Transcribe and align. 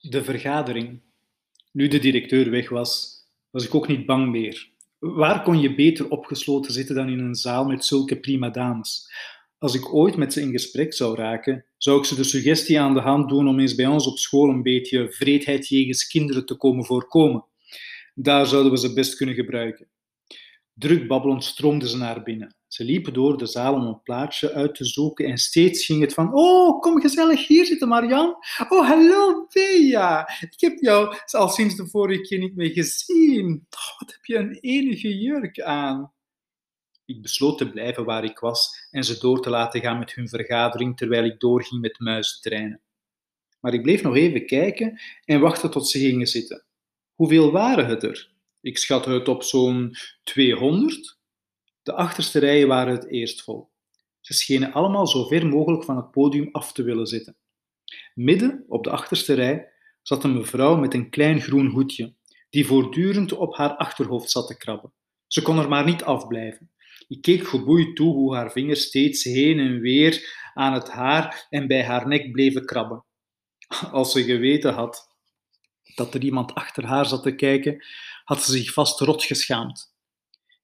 De 0.00 0.24
vergadering. 0.24 1.00
Nu 1.72 1.88
de 1.88 1.98
directeur 1.98 2.50
weg 2.50 2.68
was, 2.68 3.22
was 3.50 3.64
ik 3.64 3.74
ook 3.74 3.88
niet 3.88 4.06
bang 4.06 4.30
meer. 4.30 4.70
Waar 4.98 5.42
kon 5.42 5.60
je 5.60 5.74
beter 5.74 6.10
opgesloten 6.10 6.72
zitten 6.72 6.94
dan 6.94 7.08
in 7.08 7.18
een 7.18 7.34
zaal 7.34 7.64
met 7.64 7.84
zulke 7.84 8.20
prima 8.20 8.50
dames? 8.50 9.12
Als 9.58 9.74
ik 9.74 9.94
ooit 9.94 10.16
met 10.16 10.32
ze 10.32 10.40
in 10.40 10.50
gesprek 10.50 10.94
zou 10.94 11.16
raken, 11.16 11.64
zou 11.76 11.98
ik 11.98 12.04
ze 12.04 12.14
de 12.14 12.24
suggestie 12.24 12.80
aan 12.80 12.94
de 12.94 13.00
hand 13.00 13.28
doen 13.28 13.48
om 13.48 13.60
eens 13.60 13.74
bij 13.74 13.86
ons 13.86 14.06
op 14.06 14.18
school 14.18 14.48
een 14.48 14.62
beetje 14.62 15.12
vreedheid 15.12 15.68
jegens 15.68 16.06
kinderen 16.06 16.46
te 16.46 16.56
komen 16.56 16.84
voorkomen. 16.84 17.44
Daar 18.14 18.46
zouden 18.46 18.72
we 18.72 18.78
ze 18.78 18.92
best 18.92 19.16
kunnen 19.16 19.34
gebruiken. 19.34 19.88
Druk 20.80 21.06
babbelend 21.06 21.44
stroomden 21.44 21.88
ze 21.88 21.96
naar 21.96 22.22
binnen. 22.22 22.54
Ze 22.66 22.84
liepen 22.84 23.12
door 23.12 23.38
de 23.38 23.46
zaal 23.46 23.74
om 23.74 23.86
een 23.86 24.02
plaatsje 24.02 24.52
uit 24.52 24.74
te 24.74 24.84
zoeken 24.84 25.26
en 25.26 25.38
steeds 25.38 25.84
ging 25.84 26.00
het 26.00 26.14
van 26.14 26.34
Oh, 26.34 26.80
kom 26.80 27.00
gezellig 27.00 27.46
hier 27.46 27.66
zitten, 27.66 27.88
Marian. 27.88 28.36
Oh, 28.68 28.88
hallo, 28.88 29.46
Bea. 29.52 30.28
Ik 30.40 30.60
heb 30.60 30.78
jou 30.78 31.16
al 31.30 31.48
sinds 31.48 31.76
de 31.76 31.86
vorige 31.86 32.20
keer 32.20 32.38
niet 32.38 32.56
meer 32.56 32.70
gezien. 32.70 33.66
Oh, 33.70 33.98
wat 33.98 34.12
heb 34.12 34.24
je 34.24 34.36
een 34.36 34.58
enige 34.60 35.18
jurk 35.18 35.60
aan. 35.60 36.12
Ik 37.04 37.22
besloot 37.22 37.58
te 37.58 37.70
blijven 37.70 38.04
waar 38.04 38.24
ik 38.24 38.38
was 38.38 38.86
en 38.90 39.04
ze 39.04 39.18
door 39.18 39.42
te 39.42 39.50
laten 39.50 39.80
gaan 39.80 39.98
met 39.98 40.14
hun 40.14 40.28
vergadering 40.28 40.96
terwijl 40.96 41.24
ik 41.24 41.40
doorging 41.40 41.80
met 41.80 41.98
muizentreinen. 41.98 42.80
Maar 43.60 43.74
ik 43.74 43.82
bleef 43.82 44.02
nog 44.02 44.16
even 44.16 44.46
kijken 44.46 45.00
en 45.24 45.40
wachtte 45.40 45.68
tot 45.68 45.88
ze 45.88 45.98
gingen 45.98 46.26
zitten. 46.26 46.64
Hoeveel 47.14 47.50
waren 47.50 47.86
het 47.86 48.02
er? 48.02 48.38
Ik 48.60 48.78
schatte 48.78 49.10
het 49.10 49.28
op 49.28 49.42
zo'n 49.42 49.96
200. 50.22 51.18
De 51.82 51.92
achterste 51.92 52.38
rijen 52.38 52.68
waren 52.68 52.92
het 52.92 53.10
eerst 53.10 53.42
vol. 53.42 53.70
Ze 54.20 54.32
schenen 54.32 54.72
allemaal 54.72 55.06
zo 55.06 55.26
ver 55.26 55.46
mogelijk 55.46 55.84
van 55.84 55.96
het 55.96 56.10
podium 56.10 56.48
af 56.52 56.72
te 56.72 56.82
willen 56.82 57.06
zitten. 57.06 57.36
Midden 58.14 58.64
op 58.68 58.84
de 58.84 58.90
achterste 58.90 59.34
rij 59.34 59.72
zat 60.02 60.24
een 60.24 60.34
mevrouw 60.34 60.76
met 60.76 60.94
een 60.94 61.10
klein 61.10 61.40
groen 61.40 61.66
hoedje, 61.66 62.14
die 62.50 62.66
voortdurend 62.66 63.32
op 63.32 63.56
haar 63.56 63.76
achterhoofd 63.76 64.30
zat 64.30 64.46
te 64.46 64.56
krabben. 64.56 64.92
Ze 65.26 65.42
kon 65.42 65.58
er 65.58 65.68
maar 65.68 65.84
niet 65.84 66.02
afblijven. 66.02 66.70
Ik 67.08 67.22
keek 67.22 67.48
geboeid 67.48 67.96
toe 67.96 68.14
hoe 68.14 68.34
haar 68.34 68.52
vingers 68.52 68.82
steeds 68.82 69.24
heen 69.24 69.58
en 69.58 69.80
weer 69.80 70.38
aan 70.54 70.72
het 70.72 70.90
haar 70.90 71.46
en 71.50 71.66
bij 71.66 71.84
haar 71.84 72.08
nek 72.08 72.32
bleven 72.32 72.64
krabben. 72.64 73.04
Als 73.90 74.12
ze 74.12 74.24
geweten 74.24 74.74
had 74.74 75.08
dat 75.94 76.14
er 76.14 76.22
iemand 76.22 76.54
achter 76.54 76.84
haar 76.84 77.06
zat 77.06 77.22
te 77.22 77.34
kijken, 77.34 77.84
had 78.30 78.42
ze 78.42 78.52
zich 78.52 78.72
vast 78.72 79.00
rot 79.00 79.24
geschaamd. 79.24 79.94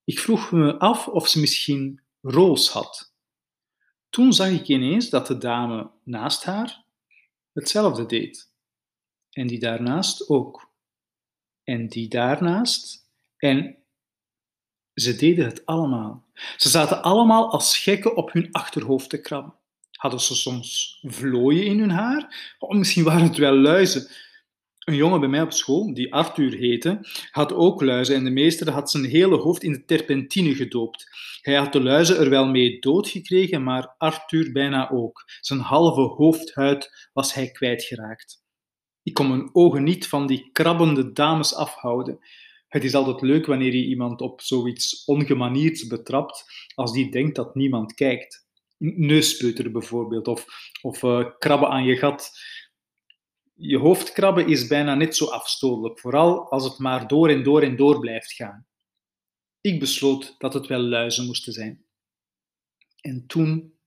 Ik 0.03 0.19
vroeg 0.19 0.51
me 0.51 0.79
af 0.79 1.07
of 1.07 1.27
ze 1.27 1.39
misschien 1.39 2.01
roos 2.21 2.69
had. 2.69 3.13
Toen 4.09 4.33
zag 4.33 4.49
ik 4.49 4.67
ineens 4.67 5.09
dat 5.09 5.27
de 5.27 5.37
dame 5.37 5.91
naast 6.03 6.43
haar 6.43 6.83
hetzelfde 7.53 8.05
deed. 8.05 8.51
En 9.31 9.47
die 9.47 9.59
daarnaast 9.59 10.29
ook. 10.29 10.71
En 11.63 11.87
die 11.87 12.07
daarnaast. 12.07 13.09
En 13.37 13.77
ze 14.93 15.15
deden 15.15 15.45
het 15.45 15.65
allemaal. 15.65 16.25
Ze 16.57 16.69
zaten 16.69 17.03
allemaal 17.03 17.51
als 17.51 17.77
gekken 17.77 18.15
op 18.15 18.33
hun 18.33 18.51
achterhoofd 18.51 19.09
te 19.09 19.21
krabben. 19.21 19.55
Hadden 19.91 20.19
ze 20.19 20.35
soms 20.35 20.99
vlooien 21.01 21.65
in 21.65 21.79
hun 21.79 21.91
haar? 21.91 22.55
Of 22.59 22.69
oh, 22.69 22.77
misschien 22.77 23.03
waren 23.03 23.23
het 23.23 23.37
wel 23.37 23.55
luizen. 23.55 24.07
Een 24.87 24.95
jongen 24.95 25.19
bij 25.19 25.29
mij 25.29 25.41
op 25.41 25.51
school, 25.51 25.93
die 25.93 26.13
Arthur 26.13 26.53
heette, 26.53 26.99
had 27.31 27.53
ook 27.53 27.81
luizen 27.81 28.15
en 28.15 28.23
de 28.23 28.29
meester 28.29 28.71
had 28.71 28.91
zijn 28.91 29.05
hele 29.05 29.37
hoofd 29.37 29.63
in 29.63 29.71
de 29.71 29.85
terpentine 29.85 30.55
gedoopt. 30.55 31.07
Hij 31.41 31.55
had 31.55 31.73
de 31.73 31.81
luizen 31.81 32.17
er 32.17 32.29
wel 32.29 32.47
mee 32.47 32.79
doodgekregen, 32.79 33.63
maar 33.63 33.95
Arthur 33.97 34.51
bijna 34.51 34.89
ook. 34.89 35.23
Zijn 35.41 35.59
halve 35.59 36.01
hoofdhuid 36.01 37.09
was 37.13 37.33
hij 37.33 37.51
kwijtgeraakt. 37.51 38.43
Ik 39.03 39.13
kon 39.13 39.27
mijn 39.27 39.49
ogen 39.55 39.83
niet 39.83 40.07
van 40.07 40.27
die 40.27 40.49
krabbende 40.51 41.11
dames 41.11 41.55
afhouden. 41.55 42.19
Het 42.67 42.83
is 42.83 42.95
altijd 42.95 43.21
leuk 43.21 43.45
wanneer 43.45 43.75
je 43.75 43.85
iemand 43.85 44.21
op 44.21 44.41
zoiets 44.41 45.05
ongemanierds 45.05 45.87
betrapt, 45.87 46.45
als 46.75 46.91
die 46.91 47.11
denkt 47.11 47.35
dat 47.35 47.55
niemand 47.55 47.93
kijkt. 47.93 48.45
Neuspeuteren 48.77 49.71
bijvoorbeeld, 49.71 50.27
of, 50.27 50.45
of 50.81 51.03
uh, 51.03 51.25
krabben 51.37 51.69
aan 51.69 51.83
je 51.83 51.95
gat 51.95 52.31
je 53.57 53.77
hoofdkrabben 53.77 54.47
is 54.47 54.67
bijna 54.67 54.95
net 54.95 55.15
zo 55.15 55.25
afstotelijk, 55.25 55.99
vooral 55.99 56.51
als 56.51 56.63
het 56.63 56.77
maar 56.77 57.07
door 57.07 57.29
en 57.29 57.43
door 57.43 57.61
en 57.61 57.75
door 57.75 57.99
blijft 57.99 58.33
gaan. 58.33 58.65
Ik 59.61 59.79
besloot 59.79 60.35
dat 60.37 60.53
het 60.53 60.67
wel 60.67 60.79
luizen 60.79 61.25
moesten 61.25 61.53
zijn. 61.53 61.85
En 63.01 63.27
toen, 63.27 63.77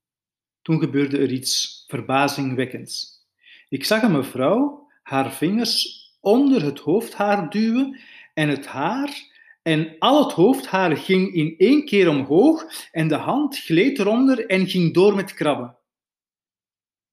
toen 0.62 0.80
gebeurde 0.80 1.18
er 1.18 1.32
iets 1.32 1.84
verbazingwekkends. 1.86 3.26
Ik 3.68 3.84
zag 3.84 4.02
een 4.02 4.12
mevrouw 4.12 4.88
haar 5.02 5.32
vingers 5.32 6.00
onder 6.20 6.62
het 6.62 6.78
hoofdhaar 6.78 7.50
duwen 7.50 8.00
en 8.34 8.48
het 8.48 8.66
haar 8.66 9.28
en 9.62 9.98
al 9.98 10.24
het 10.24 10.32
hoofdhaar 10.32 10.96
ging 10.96 11.34
in 11.34 11.54
één 11.58 11.84
keer 11.84 12.08
omhoog 12.08 12.88
en 12.92 13.08
de 13.08 13.14
hand 13.14 13.58
gleed 13.58 13.98
eronder 13.98 14.46
en 14.46 14.66
ging 14.66 14.94
door 14.94 15.14
met 15.14 15.34
krabben. 15.34 15.78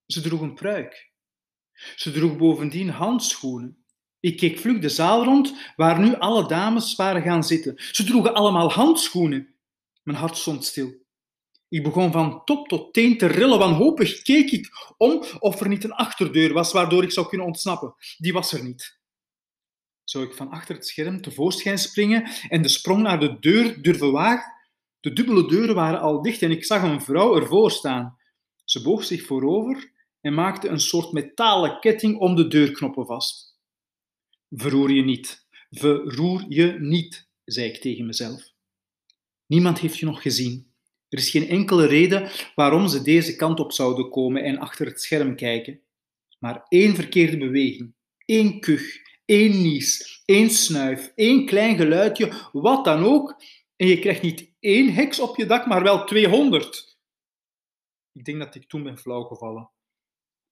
Ze 0.06 0.20
droeg 0.20 0.40
een 0.40 0.54
pruik. 0.54 1.10
Ze 1.96 2.10
droeg 2.12 2.36
bovendien 2.36 2.88
handschoenen. 2.88 3.84
Ik 4.20 4.36
keek 4.36 4.58
vlug 4.58 4.78
de 4.78 4.88
zaal 4.88 5.24
rond, 5.24 5.72
waar 5.76 6.00
nu 6.00 6.14
alle 6.14 6.48
dames 6.48 6.96
waren 6.96 7.22
gaan 7.22 7.44
zitten. 7.44 7.74
Ze 7.76 8.04
droegen 8.04 8.34
allemaal 8.34 8.72
handschoenen. 8.72 9.54
Mijn 10.02 10.18
hart 10.18 10.36
stond 10.36 10.64
stil. 10.64 11.06
Ik 11.68 11.82
begon 11.82 12.12
van 12.12 12.44
top 12.44 12.68
tot 12.68 12.92
teen 12.92 13.18
te 13.18 13.26
rillen. 13.26 13.58
Wanhopig 13.58 14.22
keek 14.22 14.50
ik 14.50 14.68
om 14.96 15.24
of 15.38 15.60
er 15.60 15.68
niet 15.68 15.84
een 15.84 15.92
achterdeur 15.92 16.52
was 16.52 16.72
waardoor 16.72 17.02
ik 17.02 17.12
zou 17.12 17.28
kunnen 17.28 17.46
ontsnappen. 17.46 17.94
Die 18.16 18.32
was 18.32 18.52
er 18.52 18.62
niet. 18.62 18.98
Zou 20.04 20.24
ik 20.24 20.34
van 20.34 20.50
achter 20.50 20.74
het 20.74 20.86
scherm 20.86 21.20
tevoorschijn 21.20 21.78
springen 21.78 22.30
en 22.48 22.62
de 22.62 22.68
sprong 22.68 23.02
naar 23.02 23.20
de 23.20 23.38
deur 23.38 23.82
durven 23.82 24.12
wagen? 24.12 24.52
De 25.00 25.12
dubbele 25.12 25.48
deuren 25.48 25.74
waren 25.74 26.00
al 26.00 26.22
dicht 26.22 26.42
en 26.42 26.50
ik 26.50 26.64
zag 26.64 26.82
een 26.82 27.00
vrouw 27.00 27.36
ervoor 27.36 27.70
staan. 27.70 28.18
Ze 28.64 28.82
boog 28.82 29.04
zich 29.04 29.26
voorover 29.26 29.92
en 30.20 30.34
maakte 30.34 30.68
een 30.68 30.80
soort 30.80 31.12
metalen 31.12 31.80
ketting 31.80 32.18
om 32.18 32.36
de 32.36 32.48
deurknoppen 32.48 33.06
vast. 33.06 33.58
Verroer 34.50 34.90
je 34.90 35.02
niet, 35.02 35.46
verroer 35.70 36.44
je 36.48 36.76
niet, 36.78 37.28
zei 37.44 37.68
ik 37.68 37.80
tegen 37.80 38.06
mezelf. 38.06 38.52
Niemand 39.46 39.78
heeft 39.78 39.98
je 39.98 40.06
nog 40.06 40.22
gezien. 40.22 40.72
Er 41.08 41.18
is 41.18 41.30
geen 41.30 41.48
enkele 41.48 41.86
reden 41.86 42.30
waarom 42.54 42.88
ze 42.88 43.02
deze 43.02 43.36
kant 43.36 43.60
op 43.60 43.72
zouden 43.72 44.10
komen 44.10 44.44
en 44.44 44.58
achter 44.58 44.86
het 44.86 45.02
scherm 45.02 45.36
kijken. 45.36 45.80
Maar 46.38 46.64
één 46.68 46.94
verkeerde 46.94 47.38
beweging, 47.38 47.94
één 48.24 48.60
kuch, 48.60 49.00
één 49.24 49.62
nies, 49.62 50.22
één 50.24 50.50
snuif, 50.50 51.12
één 51.14 51.46
klein 51.46 51.76
geluidje, 51.76 52.48
wat 52.52 52.84
dan 52.84 53.04
ook, 53.04 53.42
en 53.76 53.86
je 53.86 53.98
krijgt 53.98 54.22
niet 54.22 54.52
één 54.60 54.92
heks 54.92 55.20
op 55.20 55.36
je 55.36 55.46
dak, 55.46 55.66
maar 55.66 55.82
wel 55.82 56.04
tweehonderd. 56.04 56.98
Ik 58.12 58.24
denk 58.24 58.38
dat 58.38 58.54
ik 58.54 58.68
toen 58.68 58.82
ben 58.82 58.98
flauwgevallen. 58.98 59.70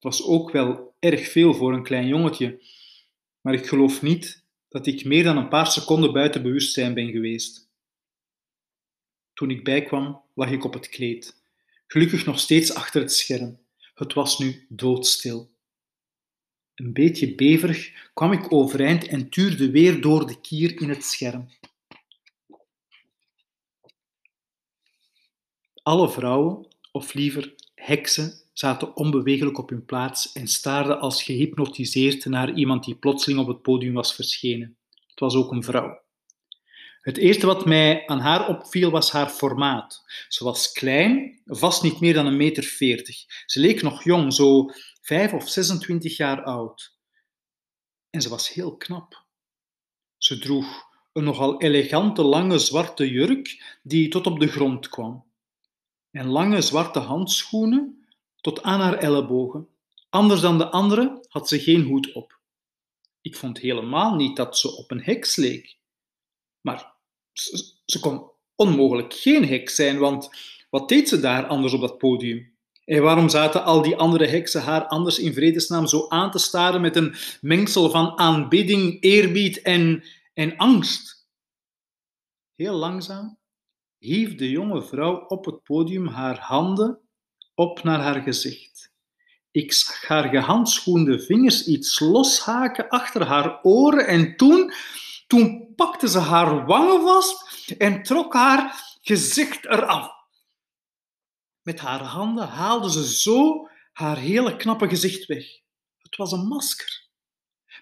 Was 0.01 0.25
ook 0.25 0.51
wel 0.51 0.95
erg 0.99 1.29
veel 1.29 1.55
voor 1.55 1.73
een 1.73 1.83
klein 1.83 2.07
jongetje, 2.07 2.63
maar 3.41 3.55
ik 3.55 3.67
geloof 3.67 4.03
niet 4.03 4.45
dat 4.69 4.87
ik 4.87 5.05
meer 5.05 5.25
dan 5.25 5.37
een 5.37 5.49
paar 5.49 5.67
seconden 5.67 6.13
buiten 6.13 6.43
bewustzijn 6.43 6.95
ben 6.95 7.11
geweest. 7.11 7.69
Toen 9.35 9.51
ik 9.51 9.65
bijkwam, 9.65 10.23
lag 10.35 10.51
ik 10.51 10.65
op 10.65 10.73
het 10.73 10.89
kleed, 10.89 11.43
gelukkig 11.87 12.27
nog 12.27 12.39
steeds 12.41 12.75
achter 12.75 13.01
het 13.01 13.13
scherm. 13.13 13.59
Het 13.95 14.13
was 14.13 14.39
nu 14.39 14.67
doodstil. 14.69 15.51
Een 16.75 16.93
beetje 16.93 17.35
beverig 17.35 18.11
kwam 18.15 18.33
ik 18.33 18.53
overeind 18.53 19.07
en 19.07 19.29
tuurde 19.29 19.71
weer 19.71 20.01
door 20.01 20.27
de 20.27 20.41
kier 20.41 20.81
in 20.81 20.89
het 20.89 21.05
scherm. 21.05 21.49
Alle 25.83 26.11
vrouwen, 26.11 26.69
of 26.93 27.15
liever 27.15 27.55
heksen, 27.75 28.46
zaten 28.59 28.97
onbewegelijk 28.97 29.59
op 29.59 29.69
hun 29.69 29.85
plaats 29.85 30.33
en 30.33 30.47
staarden 30.47 31.01
als 31.01 31.23
gehypnotiseerd 31.23 32.25
naar 32.25 32.55
iemand 32.55 32.85
die 32.85 32.95
plotseling 32.95 33.41
op 33.41 33.47
het 33.47 33.63
podium 33.63 33.95
was 33.95 34.15
verschenen. 34.15 34.77
Het 35.07 35.21
was 35.21 35.35
ook 35.35 35.53
een 35.53 35.63
vrouw. 35.63 36.01
Het 37.01 37.17
eerste 37.17 37.47
wat 37.47 37.65
mij 37.65 38.07
aan 38.07 38.21
haar 38.21 38.49
opviel 38.49 38.91
was 38.91 39.11
haar 39.11 39.29
formaat. 39.29 40.05
Ze 40.29 40.45
was 40.45 40.73
klein, 40.73 41.41
vast 41.45 41.83
niet 41.83 42.01
meer 42.01 42.15
dan 42.15 42.27
een 42.27 42.37
meter 42.37 42.63
veertig. 42.63 43.25
Ze 43.47 43.61
leek 43.61 43.83
nog 43.83 44.05
jong, 44.05 44.33
zo 44.33 44.71
vijf 45.01 45.33
of 45.33 45.49
26 45.49 46.17
jaar 46.17 46.43
oud. 46.43 46.99
En 48.11 48.23
ze 48.23 48.29
was 48.29 48.53
heel 48.53 48.77
knap. 48.77 49.25
Ze 50.17 50.39
droeg 50.39 50.85
een 51.13 51.25
nogal 51.25 51.61
elegante 51.61 52.23
lange 52.23 52.59
zwarte 52.59 53.11
jurk 53.11 53.79
die 53.83 54.09
tot 54.09 54.27
op 54.27 54.41
de 54.41 54.49
grond 54.49 54.89
kwam. 54.89 55.25
En 56.11 56.27
lange 56.27 56.63
zwarte 56.63 56.99
handschoenen 56.99 58.06
tot 58.47 58.63
aan 58.63 58.81
haar 58.81 58.99
ellebogen. 58.99 59.69
Anders 60.09 60.41
dan 60.41 60.59
de 60.59 60.71
andere 60.71 61.25
had 61.29 61.49
ze 61.49 61.61
geen 61.61 61.83
hoed 61.83 62.13
op. 62.13 62.41
Ik 63.21 63.37
vond 63.37 63.59
helemaal 63.59 64.15
niet 64.15 64.37
dat 64.37 64.59
ze 64.59 64.77
op 64.77 64.91
een 64.91 65.03
heks 65.03 65.37
leek. 65.37 65.79
Maar 66.61 66.95
ze, 67.85 68.01
kon 68.01 68.31
onmogelijk 68.55 69.15
geen 69.15 69.47
heks 69.49 69.75
zijn, 69.75 69.99
want 69.99 70.29
wat 70.71 70.89
deed 70.89 71.09
ze 71.09 71.21
daar 71.21 71.47
anders 71.47 71.73
op 71.73 71.81
dat 71.81 71.99
podium? 71.99 72.55
En 72.85 73.03
waarom 73.03 73.29
zaten 73.29 73.65
al 73.65 73.83
die 73.83 73.97
andere 73.97 74.27
heksen 74.27 74.63
haar 74.63 74.87
anders 74.87 75.19
in 75.19 75.33
vredesnaam 75.33 75.87
zo 75.87 76.09
aan 76.09 76.31
te 76.31 76.39
staren 76.39 76.81
met 76.81 76.97
een 76.97 77.15
mengsel 77.41 77.91
van 77.91 78.19
aanbidding, 78.19 79.03
eerbied 79.03 79.63
en, 79.63 80.05
en 80.35 80.57
angst? 80.57 81.29
Heel 82.55 82.75
langzaam 82.75 83.39
hief 83.99 84.35
de 84.35 84.51
jonge 84.51 84.83
vrouw 84.83 85.25
op 85.27 85.45
het 85.45 85.63
podium 85.63 86.07
haar 86.07 86.39
handen 86.39 87.01
op 87.57 87.83
naar 87.83 88.01
haar 88.01 88.23
gezicht. 88.23 88.93
Ik 89.51 89.73
zag 89.73 90.07
haar 90.07 90.29
gehandschoende 90.29 91.21
vingers 91.21 91.67
iets 91.67 92.01
loshaken 92.01 92.89
achter 92.89 93.27
haar 93.27 93.63
oren 93.63 94.07
en 94.07 94.37
toen, 94.37 94.73
toen 95.27 95.75
pakte 95.77 96.09
ze 96.09 96.19
haar 96.19 96.67
wangen 96.67 97.01
vast 97.01 97.71
en 97.71 98.03
trok 98.03 98.35
haar 98.35 98.97
gezicht 99.01 99.65
eraf. 99.65 100.11
Met 101.63 101.81
haar 101.81 102.03
handen 102.03 102.49
haalde 102.49 102.91
ze 102.91 103.15
zo 103.15 103.69
haar 103.93 104.17
hele 104.17 104.57
knappe 104.57 104.89
gezicht 104.89 105.27
weg. 105.27 105.47
Het 105.99 106.17
was 106.17 106.33
een 106.33 106.47
masker. 106.47 107.09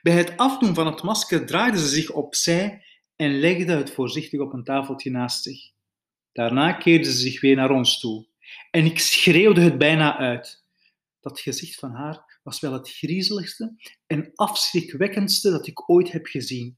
Bij 0.02 0.14
het 0.14 0.36
afdoen 0.36 0.74
van 0.74 0.86
het 0.86 1.02
masker 1.02 1.46
draaide 1.46 1.78
ze 1.78 1.88
zich 1.88 2.10
opzij 2.10 2.84
en 3.16 3.38
legde 3.38 3.72
het 3.72 3.90
voorzichtig 3.90 4.40
op 4.40 4.52
een 4.52 4.64
tafeltje 4.64 5.10
naast 5.10 5.42
zich. 5.42 5.70
Daarna 6.32 6.72
keerde 6.72 7.04
ze 7.04 7.18
zich 7.18 7.40
weer 7.40 7.56
naar 7.56 7.70
ons 7.70 8.00
toe 8.00 8.26
en 8.74 8.84
ik 8.84 8.98
schreeuwde 8.98 9.60
het 9.60 9.78
bijna 9.78 10.16
uit. 10.16 10.62
Dat 11.20 11.40
gezicht 11.40 11.78
van 11.78 11.90
haar 11.90 12.40
was 12.42 12.60
wel 12.60 12.72
het 12.72 12.90
griezeligste 12.90 13.76
en 14.06 14.30
afschrikwekkendste 14.34 15.50
dat 15.50 15.66
ik 15.66 15.90
ooit 15.90 16.12
heb 16.12 16.26
gezien. 16.26 16.76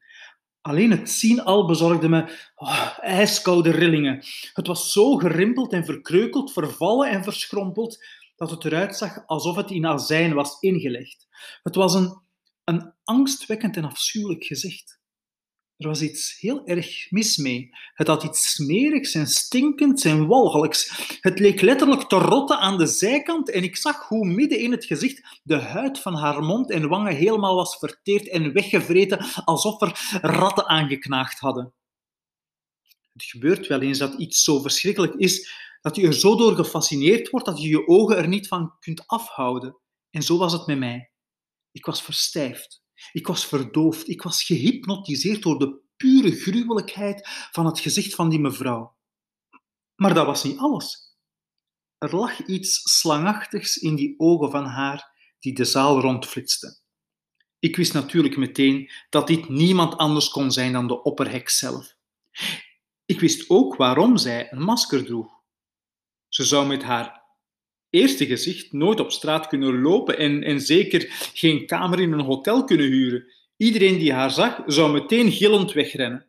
Alleen 0.60 0.90
het 0.90 1.10
zien 1.10 1.43
al 1.43 1.66
bezorgde 1.66 2.08
me 2.08 2.50
oh, 2.54 2.98
ijskoude 3.00 3.70
rillingen. 3.70 4.25
Het 4.52 4.66
was 4.66 4.93
zo 4.93 5.16
gerimpeld 5.16 5.72
en 5.72 5.84
verkreukeld, 5.84 6.52
vervallen 6.52 7.10
en 7.10 7.25
verschrompeld, 7.25 8.04
dat 8.37 8.50
het 8.50 8.64
eruit 8.64 8.96
zag 8.96 9.26
alsof 9.26 9.56
het 9.56 9.70
in 9.70 9.87
azijn 9.87 10.34
was 10.34 10.60
ingelegd. 10.60 11.26
Het 11.62 11.75
was 11.75 11.94
een, 11.94 12.20
een 12.64 12.92
angstwekkend 13.04 13.76
en 13.76 13.84
afschuwelijk 13.84 14.44
gezicht. 14.44 15.00
Er 15.76 15.88
was 15.88 16.02
iets 16.02 16.40
heel 16.40 16.67
erg 16.67 17.11
mis 17.11 17.37
mee. 17.37 17.70
Het 17.94 18.06
had 18.06 18.23
iets 18.23 18.50
smerigs 18.50 19.14
en 19.14 19.26
stinkends 19.26 20.05
en 20.05 20.26
walgelijks. 20.26 20.90
Het 21.20 21.38
leek 21.38 21.61
letterlijk 21.61 22.02
te 22.02 22.17
rotten 22.17 22.58
aan 22.58 22.78
de 22.78 22.87
zijkant 22.87 23.50
en 23.50 23.62
ik 23.62 23.76
zag 23.76 24.08
hoe 24.08 24.26
midden 24.26 24.58
in 24.58 24.70
het 24.70 24.84
gezicht 24.84 25.40
de 25.43 25.56
huid 25.56 25.99
van 25.99 26.14
haar 26.14 26.43
mond 26.43 26.70
en 26.70 26.88
wangen 26.88 27.14
helemaal 27.14 27.55
was 27.55 27.76
verteerd 27.76 28.28
en 28.28 28.52
weggevreten, 28.52 29.19
alsof 29.44 29.81
er 29.81 30.19
ratten 30.23 30.67
aangeknaagd 30.67 31.38
hadden. 31.38 31.75
Het 33.12 33.25
gebeurt 33.25 33.67
wel 33.67 33.81
eens 33.81 33.99
dat 33.99 34.19
iets 34.19 34.44
zo 34.44 34.61
verschrikkelijk 34.61 35.14
is 35.14 35.52
dat 35.81 35.96
je 35.96 36.06
er 36.06 36.14
zo 36.14 36.37
door 36.37 36.55
gefascineerd 36.55 37.31
wordt 37.31 37.46
dat 37.46 37.62
je 37.62 37.69
je 37.69 37.87
ogen 37.87 38.17
er 38.17 38.28
niet 38.28 38.49
van 38.49 38.78
kunt 38.81 39.06
afhouden. 39.06 39.76
En 40.11 40.23
zo 40.23 40.38
was 40.38 40.52
het 40.52 40.67
met 40.67 40.78
mij. 40.78 41.11
Ik 41.73 41.87
was 41.87 42.02
verstijfd. 42.02 42.84
Ik 43.12 43.26
was 43.26 43.46
verdoofd, 43.46 44.08
ik 44.08 44.22
was 44.22 44.44
gehypnotiseerd 44.44 45.43
door 45.43 45.58
de 45.58 45.81
pure 45.96 46.31
gruwelijkheid 46.31 47.28
van 47.52 47.66
het 47.66 47.81
gezicht 47.81 48.14
van 48.14 48.28
die 48.28 48.40
mevrouw. 48.40 48.96
Maar 49.96 50.14
dat 50.14 50.26
was 50.26 50.44
niet 50.44 50.58
alles. 50.58 51.16
Er 51.98 52.16
lag 52.16 52.46
iets 52.46 52.98
slangachtigs 52.98 53.76
in 53.76 53.94
die 53.94 54.14
ogen 54.19 54.50
van 54.50 54.64
haar 54.64 55.14
die 55.38 55.54
de 55.54 55.64
zaal 55.64 56.00
rondflitste. 56.00 56.78
Ik 57.58 57.76
wist 57.76 57.93
natuurlijk 57.93 58.37
meteen 58.37 58.90
dat 59.10 59.26
dit 59.26 59.49
niemand 59.49 59.96
anders 59.96 60.28
kon 60.28 60.52
zijn 60.52 60.72
dan 60.72 60.87
de 60.87 61.02
opperhek 61.02 61.49
zelf. 61.49 61.94
Ik 63.04 63.20
wist 63.20 63.50
ook 63.50 63.76
waarom 63.76 64.16
zij 64.16 64.52
een 64.52 64.62
masker 64.62 65.04
droeg. 65.04 65.32
Ze 66.28 66.44
zou 66.44 66.66
met 66.66 66.82
haar 66.82 67.25
eerste 68.00 68.26
gezicht 68.26 68.72
nooit 68.72 69.00
op 69.00 69.12
straat 69.12 69.46
kunnen 69.46 69.81
lopen 69.81 70.19
en, 70.19 70.43
en 70.43 70.60
zeker 70.60 71.31
geen 71.34 71.66
kamer 71.66 72.00
in 72.00 72.12
een 72.12 72.20
hotel 72.20 72.64
kunnen 72.64 72.87
huren. 72.87 73.32
Iedereen 73.56 73.98
die 73.98 74.12
haar 74.12 74.31
zag, 74.31 74.62
zou 74.66 74.93
meteen 74.93 75.32
gillend 75.32 75.72
wegrennen. 75.72 76.26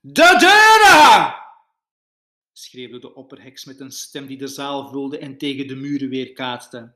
De 0.00 0.36
deuren! 0.38 1.42
schreeuwde 2.52 2.98
de 2.98 3.14
opperheks 3.14 3.64
met 3.64 3.80
een 3.80 3.90
stem 3.90 4.26
die 4.26 4.36
de 4.36 4.46
zaal 4.46 4.88
vulde 4.88 5.18
en 5.18 5.38
tegen 5.38 5.66
de 5.66 5.74
muren 5.74 6.08
weerkaatste. 6.08 6.94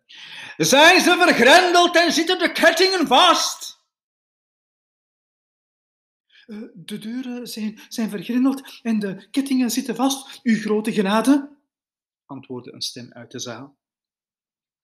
Zijn 0.56 1.00
ze 1.00 1.16
vergrendeld 1.19 1.96
en 1.96 2.12
zitten 2.12 2.38
de 2.38 2.52
kettingen 2.52 3.06
vast? 3.06 3.77
Eh, 6.48 6.58
de 6.74 6.98
deuren 6.98 7.46
zijn, 7.46 7.80
zijn 7.88 8.10
vergrendeld 8.10 8.80
en 8.82 8.98
de 8.98 9.28
kettingen 9.30 9.70
zitten 9.70 9.94
vast, 9.94 10.40
uw 10.42 10.56
grote 10.56 10.92
genade, 10.92 11.56
antwoordde 12.26 12.72
een 12.72 12.80
stem 12.80 13.12
uit 13.12 13.30
de 13.30 13.38
zaal. 13.38 13.76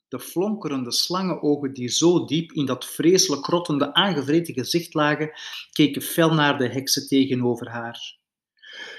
De 0.08 0.20
flonkerende 0.20 0.92
slangenogen 0.92 1.72
die 1.72 1.88
zo 1.88 2.24
diep 2.24 2.52
in 2.52 2.66
dat 2.66 2.86
vreselijk 2.86 3.46
rottende, 3.46 3.94
aangevreten 3.94 4.54
gezicht 4.54 4.94
lagen, 4.94 5.32
keken 5.72 6.02
fel 6.02 6.34
naar 6.34 6.58
de 6.58 6.68
heksen 6.68 7.08
tegenover 7.08 7.68
haar. 7.70 8.18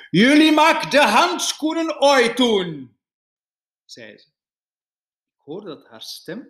Jullie 0.10 0.52
mag 0.52 0.90
de 0.90 1.02
handschoenen 1.02 2.02
ooit 2.02 2.38
doen, 2.38 2.98
zei 3.86 4.18
ze. 4.18 4.28
Ik 5.38 5.42
hoorde 5.44 5.68
dat 5.68 5.88
haar 5.88 6.02
stem 6.02 6.50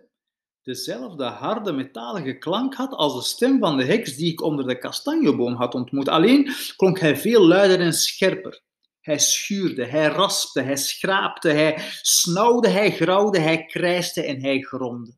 dezelfde 0.66 1.24
harde 1.24 1.72
metalige 1.72 2.38
klank 2.38 2.74
had 2.74 2.92
als 2.92 3.14
de 3.14 3.22
stem 3.22 3.58
van 3.58 3.76
de 3.76 3.84
heks 3.84 4.16
die 4.16 4.32
ik 4.32 4.42
onder 4.42 4.66
de 4.66 4.78
kastanjeboom 4.78 5.54
had 5.54 5.74
ontmoet. 5.74 6.08
Alleen 6.08 6.52
klonk 6.76 6.98
hij 6.98 7.16
veel 7.16 7.46
luider 7.46 7.80
en 7.80 7.92
scherper. 7.92 8.62
Hij 9.00 9.18
schuurde, 9.18 9.84
hij 9.84 10.06
raspte, 10.06 10.60
hij 10.60 10.76
schraapte, 10.76 11.48
hij 11.48 11.78
snauwde, 12.02 12.68
hij 12.68 12.92
grauwde, 12.92 13.38
hij 13.38 13.64
krijste 13.64 14.22
en 14.22 14.40
hij 14.40 14.60
gromde. 14.60 15.14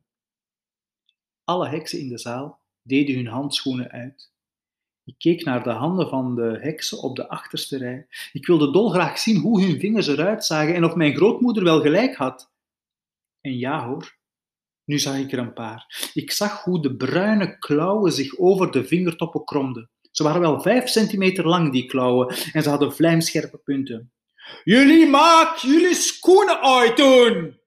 Alle 1.43 1.67
heksen 1.67 1.99
in 1.99 2.09
de 2.09 2.17
zaal 2.17 2.61
deden 2.81 3.15
hun 3.15 3.27
handschoenen 3.27 3.91
uit. 3.91 4.31
Ik 5.03 5.15
keek 5.17 5.43
naar 5.43 5.63
de 5.63 5.71
handen 5.71 6.09
van 6.09 6.35
de 6.35 6.59
heksen 6.61 7.01
op 7.01 7.15
de 7.15 7.29
achterste 7.29 7.77
rij. 7.77 8.07
Ik 8.31 8.47
wilde 8.47 8.71
dolgraag 8.71 9.19
zien 9.19 9.37
hoe 9.37 9.63
hun 9.63 9.79
vingers 9.79 10.07
eruit 10.07 10.45
zagen 10.45 10.75
en 10.75 10.83
of 10.83 10.95
mijn 10.95 11.15
grootmoeder 11.15 11.63
wel 11.63 11.81
gelijk 11.81 12.15
had. 12.15 12.51
En 13.41 13.57
ja 13.57 13.87
hoor, 13.87 14.18
nu 14.89 14.99
zag 14.99 15.17
ik 15.17 15.31
er 15.31 15.39
een 15.39 15.53
paar. 15.53 16.09
Ik 16.13 16.31
zag 16.31 16.63
hoe 16.63 16.81
de 16.81 16.95
bruine 16.95 17.59
klauwen 17.59 18.11
zich 18.11 18.37
over 18.37 18.71
de 18.71 18.83
vingertoppen 18.83 19.43
kromden. 19.43 19.89
Ze 20.11 20.23
waren 20.23 20.41
wel 20.41 20.61
vijf 20.61 20.89
centimeter 20.89 21.47
lang, 21.47 21.71
die 21.71 21.85
klauwen, 21.85 22.27
en 22.53 22.63
ze 22.63 22.69
hadden 22.69 22.93
vlijmscherpe 22.93 23.57
punten. 23.57 24.11
Jullie 24.63 25.07
maak 25.07 25.57
jullie 25.57 25.93
schoenen 25.93 26.61
uitdoen! 26.61 27.59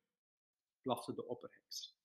blafte 0.83 1.15
de 1.15 1.29
opperheks. 1.29 1.97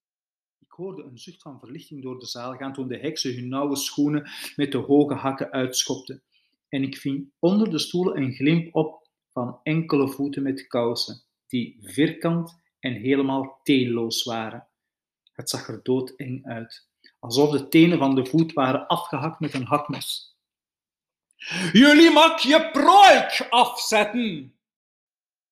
Ik 0.60 0.72
hoorde 0.72 1.04
een 1.04 1.18
zucht 1.18 1.42
van 1.42 1.59
verlichting 1.59 2.04
door 2.04 2.19
de 2.19 2.26
zaal 2.26 2.56
gaan 2.56 2.74
toen 2.74 2.88
de 2.88 2.97
heksen 2.97 3.36
hun 3.36 3.50
nauwe 3.50 3.76
schoenen 3.76 4.30
met 4.56 4.71
de 4.71 4.78
hoge 4.78 5.14
hakken 5.14 5.52
uitschopten. 5.52 6.24
En 6.69 6.83
ik 6.83 6.97
ving 6.97 7.31
onder 7.40 7.69
de 7.69 7.80
stoelen 7.80 8.18
een 8.18 8.33
glimp 8.33 8.76
op 8.76 9.09
van 9.31 9.59
enkele 9.64 10.09
voeten 10.09 10.44
met 10.44 10.68
kousen, 10.68 11.24
die 11.47 11.78
vierkant 11.81 12.59
en 12.80 12.94
helemaal 12.94 13.59
teenloos 13.64 14.24
waren. 14.24 14.67
Het 15.37 15.49
zag 15.49 15.67
er 15.67 15.83
doodeng 15.83 16.45
uit, 16.45 16.87
alsof 17.19 17.51
de 17.51 17.67
tenen 17.67 17.97
van 17.97 18.15
de 18.15 18.25
voet 18.25 18.53
waren 18.53 18.87
afgehakt 18.87 19.39
met 19.39 19.53
een 19.53 19.65
hakmes. 19.65 20.35
Jullie 21.71 22.11
mag 22.11 22.41
je 22.41 22.71
proik 22.71 23.47
afzetten, 23.49 24.57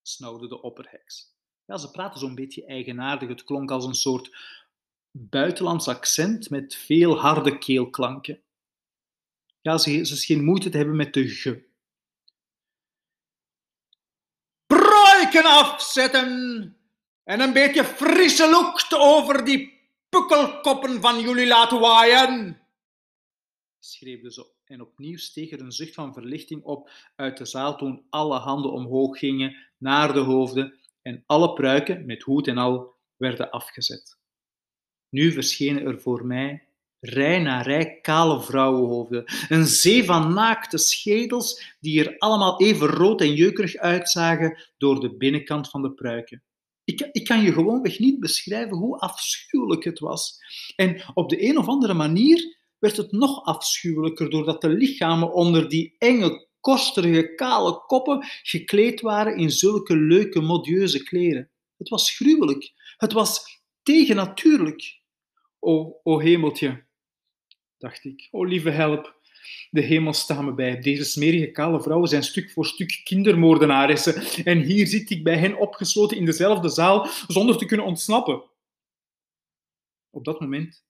snauwde 0.01 0.47
de 0.47 0.61
opperheks. 0.61 1.33
Ja, 1.65 1.77
ze 1.77 1.91
praten 1.91 2.19
zo'n 2.19 2.35
beetje 2.35 2.65
eigenaardig. 2.65 3.29
Het 3.29 3.43
klonk 3.43 3.71
als 3.71 3.85
een 3.85 3.95
soort 3.95 4.37
buitenlands 5.11 5.87
accent 5.87 6.49
met 6.49 6.75
veel 6.75 7.19
harde 7.19 7.57
keelklanken. 7.57 8.43
Ja, 9.61 9.77
ze, 9.77 10.05
ze 10.05 10.17
scheen 10.17 10.43
moeite 10.43 10.69
te 10.69 10.77
hebben 10.77 10.95
met 10.95 11.13
de 11.13 11.27
ge. 11.27 11.67
Pruiken 14.65 15.45
afzetten 15.45 16.77
en 17.23 17.39
een 17.39 17.53
beetje 17.53 17.83
frisse 17.83 18.49
lucht 18.49 18.93
over 18.93 19.43
die 19.43 19.74
pukkelkoppen 20.15 21.01
van 21.01 21.19
jullie 21.19 21.47
laten 21.47 21.79
waaien, 21.79 22.61
schreeuwde 23.79 24.31
ze 24.31 24.53
en 24.65 24.81
opnieuw 24.81 25.17
steeg 25.17 25.51
er 25.51 25.61
een 25.61 25.71
zucht 25.71 25.93
van 25.93 26.13
verlichting 26.13 26.63
op 26.63 26.89
uit 27.15 27.37
de 27.37 27.45
zaal 27.45 27.77
toen 27.77 28.05
alle 28.09 28.37
handen 28.37 28.71
omhoog 28.71 29.19
gingen 29.19 29.55
naar 29.77 30.13
de 30.13 30.19
hoofden 30.19 30.79
en 31.01 31.23
alle 31.25 31.53
pruiken 31.53 32.05
met 32.05 32.23
hoed 32.23 32.47
en 32.47 32.57
al 32.57 32.95
werden 33.15 33.49
afgezet. 33.49 34.17
Nu 35.09 35.31
verschenen 35.31 35.85
er 35.85 36.01
voor 36.01 36.25
mij 36.25 36.67
rij 36.99 37.39
na 37.39 37.61
rij 37.61 37.99
kale 38.01 38.41
vrouwenhoofden, 38.41 39.23
een 39.49 39.65
zee 39.65 40.05
van 40.05 40.33
naakte 40.33 40.77
schedels 40.77 41.75
die 41.79 42.05
er 42.05 42.17
allemaal 42.17 42.61
even 42.61 42.87
rood 42.87 43.21
en 43.21 43.33
jeukerig 43.33 43.75
uitzagen 43.75 44.71
door 44.77 44.99
de 44.99 45.17
binnenkant 45.17 45.69
van 45.69 45.81
de 45.81 45.91
pruiken. 45.91 46.43
Ik, 46.85 47.09
ik 47.11 47.23
kan 47.23 47.41
je 47.41 47.53
gewoonweg 47.53 47.99
niet 47.99 48.19
beschrijven 48.19 48.77
hoe 48.77 48.97
afschuwelijk 48.97 49.83
het 49.83 49.99
was. 49.99 50.37
En 50.75 51.11
op 51.13 51.29
de 51.29 51.43
een 51.49 51.57
of 51.57 51.67
andere 51.67 51.93
manier 51.93 52.57
werd 52.79 52.97
het 52.97 53.11
nog 53.11 53.43
afschuwelijker 53.43 54.29
doordat 54.29 54.61
de 54.61 54.69
lichamen 54.69 55.33
onder 55.33 55.69
die 55.69 55.95
enge 55.97 56.47
kosterige, 56.59 57.35
kale 57.35 57.85
koppen 57.85 58.25
gekleed 58.43 59.01
waren 59.01 59.37
in 59.37 59.51
zulke 59.51 59.97
leuke, 59.97 60.41
modieuze 60.41 61.03
kleren. 61.03 61.49
Het 61.77 61.89
was 61.89 62.15
gruwelijk. 62.15 62.73
Het 62.97 63.13
was 63.13 63.61
tegennatuurlijk. 63.83 65.01
O, 65.59 65.99
o 66.03 66.19
hemeltje, 66.19 66.85
dacht 67.77 68.03
ik. 68.03 68.27
O 68.31 68.43
lieve 68.43 68.69
help, 68.69 69.14
de 69.69 69.81
hemel 69.81 70.13
staat 70.13 70.43
me 70.43 70.53
bij. 70.53 70.79
Deze 70.79 71.03
smerige 71.03 71.51
kale 71.51 71.81
vrouwen 71.81 72.09
zijn 72.09 72.23
stuk 72.23 72.51
voor 72.51 72.65
stuk 72.65 73.01
kindermoordenaressen. 73.03 74.43
En 74.45 74.61
hier 74.61 74.87
zit 74.87 75.09
ik 75.09 75.23
bij 75.23 75.37
hen 75.37 75.57
opgesloten 75.57 76.17
in 76.17 76.25
dezelfde 76.25 76.69
zaal, 76.69 77.07
zonder 77.27 77.57
te 77.57 77.65
kunnen 77.65 77.85
ontsnappen. 77.85 78.43
Op 80.09 80.25
dat 80.25 80.39
moment 80.39 80.83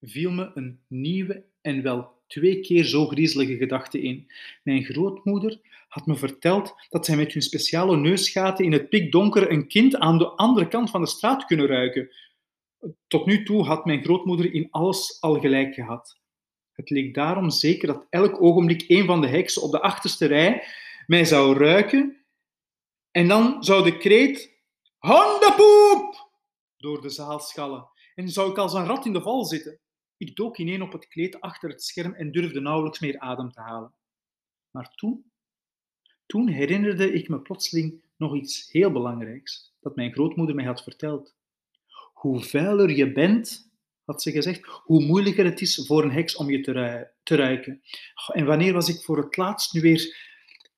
viel 0.00 0.30
me 0.30 0.50
een 0.54 0.80
nieuwe 0.88 1.44
en 1.60 1.82
wel 1.82 2.16
twee 2.26 2.60
keer 2.60 2.84
zo 2.84 3.06
griezelige 3.06 3.56
gedachte 3.56 4.02
in. 4.02 4.30
Mijn 4.62 4.84
grootmoeder 4.84 5.60
had 5.88 6.06
me 6.06 6.16
verteld 6.16 6.74
dat 6.88 7.04
zij 7.06 7.16
met 7.16 7.32
hun 7.32 7.42
speciale 7.42 7.96
neusgaten 7.96 8.64
in 8.64 8.72
het 8.72 8.88
pikdonker 8.88 9.50
een 9.50 9.68
kind 9.68 9.96
aan 9.96 10.18
de 10.18 10.28
andere 10.28 10.68
kant 10.68 10.90
van 10.90 11.00
de 11.00 11.06
straat 11.06 11.44
kunnen 11.44 11.66
ruiken. 11.66 12.10
Tot 13.06 13.26
nu 13.26 13.44
toe 13.44 13.64
had 13.64 13.84
mijn 13.84 14.02
grootmoeder 14.02 14.52
in 14.52 14.68
alles 14.70 15.20
al 15.20 15.40
gelijk 15.40 15.74
gehad. 15.74 16.20
Het 16.78 16.90
leek 16.90 17.14
daarom 17.14 17.50
zeker 17.50 17.86
dat 17.86 18.06
elk 18.10 18.42
ogenblik 18.42 18.84
een 18.88 19.06
van 19.06 19.20
de 19.20 19.26
heksen 19.26 19.62
op 19.62 19.70
de 19.70 19.80
achterste 19.80 20.26
rij 20.26 20.66
mij 21.06 21.24
zou 21.24 21.58
ruiken 21.58 22.16
en 23.10 23.28
dan 23.28 23.64
zou 23.64 23.84
de 23.84 23.98
kreet 23.98 24.56
hondenpoep 24.98 26.30
door 26.76 27.00
de 27.00 27.08
zaal 27.08 27.40
schallen 27.40 27.88
en 28.14 28.28
zou 28.28 28.50
ik 28.50 28.58
als 28.58 28.72
een 28.72 28.86
rat 28.86 29.06
in 29.06 29.12
de 29.12 29.22
val 29.22 29.44
zitten. 29.44 29.78
Ik 30.16 30.36
dook 30.36 30.58
ineen 30.58 30.82
op 30.82 30.92
het 30.92 31.08
kleed 31.08 31.40
achter 31.40 31.68
het 31.68 31.82
scherm 31.82 32.14
en 32.14 32.32
durfde 32.32 32.60
nauwelijks 32.60 32.98
meer 32.98 33.18
adem 33.18 33.52
te 33.52 33.60
halen. 33.60 33.94
Maar 34.70 34.94
toen, 34.94 35.32
toen 36.26 36.48
herinnerde 36.48 37.12
ik 37.12 37.28
me 37.28 37.40
plotseling 37.40 38.02
nog 38.16 38.34
iets 38.34 38.72
heel 38.72 38.92
belangrijks 38.92 39.74
dat 39.80 39.96
mijn 39.96 40.12
grootmoeder 40.12 40.54
mij 40.54 40.64
had 40.64 40.82
verteld. 40.82 41.34
Hoe 42.12 42.42
vuiler 42.42 42.90
je 42.90 43.12
bent, 43.12 43.67
had 44.08 44.22
ze 44.22 44.30
gezegd, 44.30 44.66
hoe 44.66 45.04
moeilijker 45.04 45.44
het 45.44 45.60
is 45.60 45.84
voor 45.86 46.02
een 46.02 46.10
heks 46.10 46.36
om 46.36 46.50
je 46.50 46.60
te, 47.22 47.36
ruiken. 47.36 47.82
En 48.32 48.44
wanneer 48.44 48.72
was 48.72 48.88
ik 48.88 49.02
voor 49.02 49.16
het 49.16 49.36
laatst 49.36 49.72
nu 49.72 49.80
weer 49.80 50.16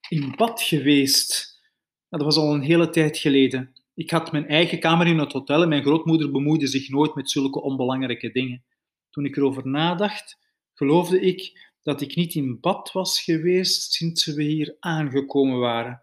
in 0.09 0.35
bad 0.37 0.63
geweest? 0.63 1.61
Dat 2.09 2.23
was 2.23 2.37
al 2.37 2.55
een 2.55 2.63
hele 2.63 2.91
tijd 2.91 3.19
geleden. 3.19 3.73
Ik 3.95 4.11
had 4.11 4.33
mijn 4.33 4.47
eigen 4.47 4.81
kamer 4.81 5.07
in 5.07 5.19
het 5.19 5.33
hotel 5.33 5.63
en 5.63 5.69
mijn 5.69 5.83
grootmoeder 5.83 6.31
bemoeide 6.31 6.67
zich 6.67 6.89
nooit 6.89 7.15
met 7.15 7.31
zulke 7.31 7.61
onbelangrijke 7.61 8.31
dingen. 8.31 8.65
Toen 9.11 9.25
ik 9.25 9.37
erover 9.37 9.69
nadacht, 9.69 10.39
geloofde 10.75 11.21
ik 11.21 11.69
dat 11.83 12.01
ik 12.01 12.17
niet 12.17 12.35
in 12.35 12.61
bad 12.61 12.93
was 12.93 13.21
geweest 13.21 13.93
sinds 13.93 14.27
we 14.27 14.43
hier 14.43 14.77
aangekomen 14.81 15.59
waren. 15.59 16.03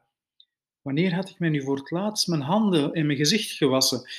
Wanneer 0.82 1.16
had 1.16 1.30
ik 1.30 1.40
mij 1.40 1.50
nu 1.50 1.62
voor 1.64 1.78
het 1.78 1.92
laatst 1.92 2.28
mijn 2.28 2.42
handen 2.42 2.94
en 2.94 3.06
mijn 3.06 3.18
gezicht 3.18 3.52
gewassen? 3.52 4.10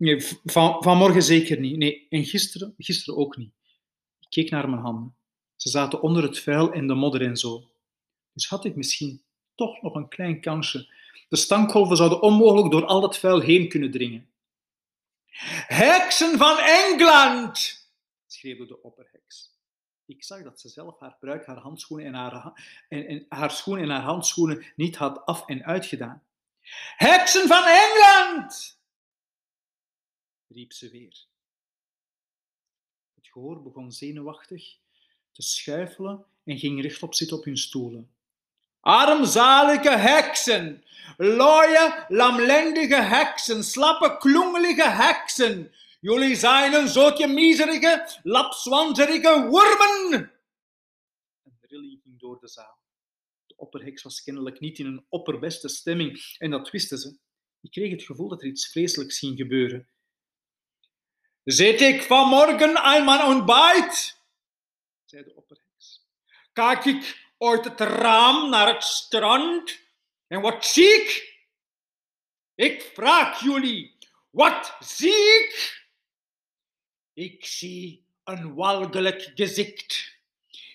Nee, 0.00 0.20
van, 0.44 0.82
vanmorgen 0.82 1.22
zeker 1.22 1.60
niet. 1.60 1.76
Nee, 1.76 2.06
en 2.10 2.24
gisteren, 2.24 2.74
gisteren 2.78 3.18
ook 3.18 3.36
niet. 3.36 3.52
Ik 4.20 4.26
keek 4.30 4.50
naar 4.50 4.68
mijn 4.68 4.82
handen. 4.82 5.14
Ze 5.56 5.68
zaten 5.68 6.02
onder 6.02 6.22
het 6.22 6.38
vuil 6.38 6.72
en 6.72 6.86
de 6.86 6.94
modder 6.94 7.22
en 7.22 7.36
zo. 7.36 7.64
Dus 8.32 8.48
had 8.48 8.64
ik 8.64 8.76
misschien 8.76 9.22
toch 9.54 9.82
nog 9.82 9.94
een 9.94 10.08
klein 10.08 10.40
kansje. 10.40 10.94
De 11.28 11.36
stankgolven 11.36 11.96
zouden 11.96 12.22
onmogelijk 12.22 12.70
door 12.70 12.84
al 12.84 13.00
dat 13.00 13.18
vuil 13.18 13.40
heen 13.40 13.68
kunnen 13.68 13.90
dringen. 13.90 14.28
Heksen 15.66 16.38
van 16.38 16.58
Engeland! 16.58 17.78
schreeuwde 18.26 18.66
de 18.66 18.82
opperheks. 18.82 19.58
Ik 20.06 20.24
zag 20.24 20.42
dat 20.42 20.60
ze 20.60 20.68
zelf 20.68 20.98
haar 20.98 21.16
pruik, 21.20 21.46
haar 21.46 21.58
handschoenen 21.58 22.06
en 22.06 22.14
haar, 22.14 22.52
en, 22.88 23.06
en 23.06 23.26
haar 23.28 23.50
schoenen 23.50 23.84
en 23.84 23.90
haar 23.90 24.02
handschoenen 24.02 24.64
niet 24.76 24.96
had 24.96 25.26
af- 25.26 25.46
en 25.46 25.64
uitgedaan. 25.64 26.22
Heksen 26.96 27.48
van 27.48 27.64
Engeland! 27.66 28.79
Riep 30.54 30.72
ze 30.72 30.90
weer. 30.90 31.26
Het 33.14 33.28
gehoor 33.28 33.62
begon 33.62 33.92
zenuwachtig 33.92 34.76
te 35.32 35.42
schuifelen 35.42 36.24
en 36.44 36.58
ging 36.58 36.82
rechtop 36.82 37.14
zitten 37.14 37.36
op 37.36 37.44
hun 37.44 37.58
stoelen. 37.58 38.10
Armzalige 38.80 39.96
heksen, 39.96 40.84
looie, 41.16 42.04
lamlendige 42.08 43.02
heksen, 43.02 43.64
slappe, 43.64 44.16
klongelige 44.18 44.88
heksen, 44.88 45.72
Jullie 46.00 46.36
zijn 46.36 46.72
een 46.72 46.88
zootje 46.88 47.26
miserige, 47.26 48.20
lapswanzerige 48.22 49.46
wormen! 49.46 50.32
Een 51.42 51.58
rilling 51.60 52.00
ging 52.02 52.18
door 52.18 52.40
de 52.40 52.48
zaal. 52.48 52.78
De 53.46 53.56
opperheks 53.56 54.02
was 54.02 54.22
kennelijk 54.22 54.60
niet 54.60 54.78
in 54.78 54.86
een 54.86 55.04
opperbeste 55.08 55.68
stemming 55.68 56.36
en 56.38 56.50
dat 56.50 56.70
wisten 56.70 56.98
ze. 56.98 57.18
Ik 57.60 57.70
kreeg 57.70 57.90
het 57.90 58.02
gevoel 58.02 58.28
dat 58.28 58.42
er 58.42 58.48
iets 58.48 58.70
vreselijks 58.70 59.18
ging 59.18 59.36
gebeuren. 59.36 59.88
Zit 61.44 61.80
ik 61.80 62.02
vanmorgen 62.02 62.78
aan 62.78 63.04
mijn 63.04 63.24
ontbijt? 63.24 64.18
zei 65.04 65.24
de 65.24 65.34
opperheks. 65.34 66.06
Kijk 66.52 66.84
ik 66.84 67.28
uit 67.38 67.64
het 67.64 67.80
raam 67.80 68.50
naar 68.50 68.74
het 68.74 68.84
strand 68.84 69.80
en 70.26 70.40
wat 70.40 70.66
zie 70.66 70.88
ik? 70.88 71.38
Ik 72.54 72.90
vraag 72.94 73.40
jullie, 73.40 73.96
wat 74.30 74.76
zie 74.80 75.10
ik? 75.10 75.84
Ik 77.12 77.44
zie 77.44 78.04
een 78.24 78.54
walgelijk 78.54 79.32
gezicht. 79.34 80.18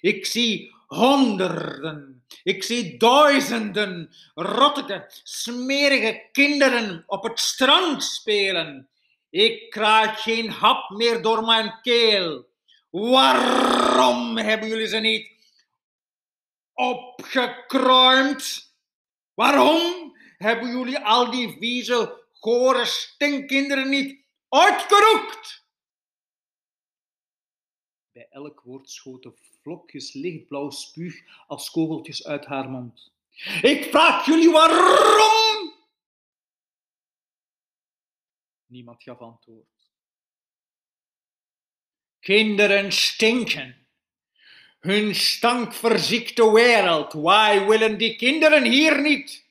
Ik 0.01 0.25
zie 0.25 0.75
honderden, 0.88 2.25
ik 2.43 2.63
zie 2.63 2.98
duizenden 2.98 4.15
rottige, 4.34 5.05
smerige 5.24 6.29
kinderen 6.31 7.03
op 7.07 7.24
het 7.24 7.39
strand 7.39 8.03
spelen. 8.03 8.89
Ik 9.36 9.70
krijg 9.70 10.22
geen 10.22 10.50
hap 10.50 10.89
meer 10.89 11.22
door 11.22 11.44
mijn 11.44 11.82
keel. 11.82 12.46
Waarom 12.89 14.38
hebben 14.38 14.70
jullie 14.70 14.88
ze 14.88 14.98
niet 14.98 15.32
opgekruimd? 16.74 18.74
Waarom 19.34 20.15
hebben 20.38 20.70
jullie 20.70 21.00
al 21.00 21.32
die 21.32 21.58
vieze, 21.60 22.24
gore 22.32 22.86
stinkkinderen 22.86 23.89
niet 23.89 24.20
uitgeroekt? 24.50 25.65
Bij 28.12 28.27
elk 28.30 28.62
woord 28.62 28.89
schoten 28.89 29.36
vlokjes 29.62 30.13
lichtblauw 30.13 30.70
spuug 30.70 31.22
als 31.48 31.72
kogeltjes 31.72 32.25
uit 32.25 32.46
haar 32.46 32.70
mond. 32.70 33.12
Ik 33.62 33.84
vraag 33.84 34.25
jullie 34.25 34.51
waarom? 34.51 35.74
Niemand 38.75 39.03
gaf 39.03 39.20
antwoord. 39.20 39.91
Kinderen 42.20 42.91
stinken. 42.91 43.88
Hun 44.79 45.15
stank 45.15 45.74
verziekt 45.74 46.36
de 46.36 46.51
wereld. 46.51 47.13
Wij 47.13 47.67
willen 47.67 47.98
die 47.98 48.15
kinderen 48.15 48.63
hier 48.63 49.01
niet. 49.01 49.46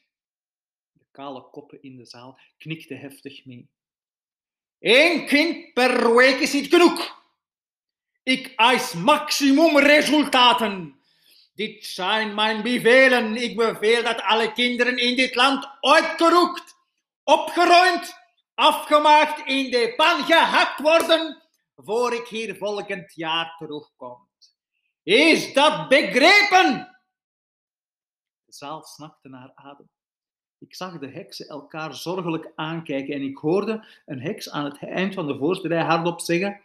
De 0.92 1.04
kale 1.10 1.50
koppen 1.50 1.82
in 1.82 1.96
de 1.96 2.04
zaal 2.04 2.38
knikten 2.58 2.98
heftig 2.98 3.44
mee. 3.44 3.68
Eén 4.80 5.26
kind 5.26 5.72
per 5.72 6.14
week 6.14 6.40
is 6.40 6.52
niet 6.52 6.68
genoeg. 6.68 7.22
Ik 8.22 8.52
eis 8.56 8.92
maximumresultaten. 8.92 11.00
Dit 11.54 11.84
zijn 11.84 12.34
mijn 12.34 12.62
bevelen. 12.62 13.36
Ik 13.36 13.56
beveel 13.56 14.02
dat 14.02 14.22
alle 14.22 14.52
kinderen 14.52 14.96
in 14.96 15.16
dit 15.16 15.34
land 15.34 15.68
uitgeroekt, 15.80 16.76
opgeruimd, 17.22 18.22
afgemaakt, 18.54 19.46
in 19.46 19.70
de 19.70 19.92
pan 19.96 20.24
gehakt 20.24 20.80
worden, 20.80 21.42
voor 21.76 22.14
ik 22.14 22.26
hier 22.26 22.56
volgend 22.56 23.14
jaar 23.14 23.54
terugkom. 23.56 24.28
Is 25.02 25.52
dat 25.52 25.88
begrepen? 25.88 26.98
De 28.44 28.52
zaal 28.52 28.82
snakte 28.82 29.28
naar 29.28 29.52
adem. 29.54 29.88
Ik 30.58 30.74
zag 30.74 30.98
de 30.98 31.08
heksen 31.08 31.48
elkaar 31.48 31.94
zorgelijk 31.94 32.52
aankijken 32.54 33.14
en 33.14 33.22
ik 33.22 33.36
hoorde 33.36 33.86
een 34.06 34.20
heks 34.20 34.50
aan 34.50 34.64
het 34.64 34.78
eind 34.78 35.14
van 35.14 35.26
de 35.26 35.36
voorste 35.36 35.68
rij 35.68 35.82
hardop 35.82 36.20
zeggen: 36.20 36.60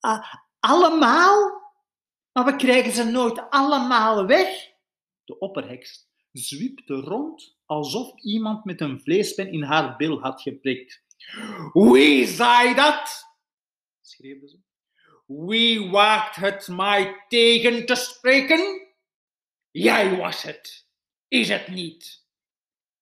ah, 0.00 0.34
allemaal? 0.60 1.62
Maar 2.32 2.44
we 2.44 2.56
krijgen 2.56 2.92
ze 2.92 3.04
nooit 3.04 3.50
allemaal 3.50 4.26
weg. 4.26 4.70
De 5.24 5.38
opperheks 5.38 6.08
zwiepte 6.32 6.94
rond 6.94 7.56
alsof 7.66 8.20
iemand 8.20 8.64
met 8.64 8.80
een 8.80 9.00
vleespen 9.00 9.52
in 9.52 9.62
haar 9.62 9.96
bil 9.96 10.20
had 10.20 10.42
geprikt. 10.42 11.02
Wie 11.72 12.26
zei 12.26 12.74
dat? 12.74 13.26
schreeuwde 14.00 14.48
ze. 14.48 14.58
Wie 15.26 15.90
waagt 15.90 16.36
het 16.36 16.68
mij 16.68 17.24
tegen 17.28 17.86
te 17.86 17.94
spreken? 17.94 18.86
Jij 19.70 20.16
was 20.16 20.42
het, 20.42 20.86
is 21.28 21.48
het 21.48 21.68
niet? 21.68 22.26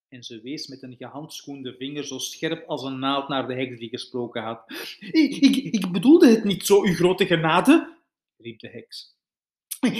En 0.09 0.23
ze 0.23 0.41
wees 0.41 0.67
met 0.67 0.83
een 0.83 0.97
gehandschoende 0.97 1.75
vinger 1.79 2.05
zo 2.05 2.19
scherp 2.19 2.69
als 2.69 2.83
een 2.83 2.99
naald 2.99 3.29
naar 3.29 3.47
de 3.47 3.55
heks 3.55 3.79
die 3.79 3.89
gesproken 3.89 4.43
had. 4.43 4.65
Ik, 5.01 5.37
ik, 5.37 5.57
ik 5.57 5.93
bedoelde 5.93 6.29
het 6.29 6.45
niet 6.45 6.67
zo, 6.67 6.83
uw 6.83 6.95
grote 6.95 7.27
genade, 7.27 7.97
riep 8.37 8.59
de 8.59 8.69
heks. 8.69 9.15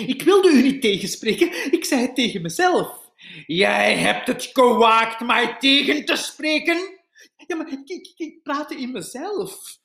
Ik 0.07 0.23
wilde 0.23 0.49
u 0.49 0.63
niet 0.63 0.81
tegenspreken, 0.81 1.73
ik 1.73 1.85
zei 1.85 2.01
het 2.01 2.15
tegen 2.15 2.43
mezelf. 2.43 3.11
jij 3.47 3.97
hebt 3.97 4.27
het 4.27 4.51
gewaagd 4.53 5.21
mij 5.21 5.57
tegen 5.59 6.05
te 6.05 6.17
spreken? 6.17 6.96
Ja, 7.47 7.57
maar 7.57 7.73
ik, 7.73 8.13
ik, 8.17 8.43
praatte 8.43 8.77
in 8.77 8.93
mezelf. 8.93 9.79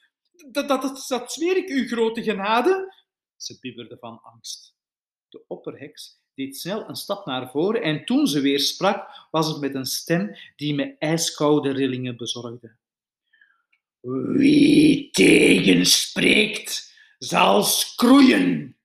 Dat, 0.51 0.68
dat, 0.68 1.06
dat, 1.08 1.32
zweer 1.32 1.58
ik 1.58 1.70
u, 1.70 1.88
grote 1.88 2.24
genade. 2.24 2.94
Ze 3.36 3.58
bibberde 3.60 3.98
van 4.00 4.22
angst. 4.22 4.75
De 5.30 5.44
opperheks 5.48 6.20
deed 6.34 6.58
snel 6.58 6.89
een 6.89 6.96
stap 6.96 7.25
naar 7.25 7.51
voren 7.51 7.82
en 7.82 8.06
toen 8.06 8.27
ze 8.27 8.41
weer 8.41 8.60
sprak, 8.60 9.27
was 9.32 9.48
het 9.48 9.60
met 9.60 9.75
een 9.75 9.86
stem 9.86 10.36
die 10.56 10.74
me 10.74 10.96
ijskoude 10.98 11.72
rillingen 11.72 12.18
bezorgde. 12.18 12.75
Wie 14.38 15.10
tegenspreekt, 15.12 16.96
zal 17.18 17.63
skroeien, 17.63 18.77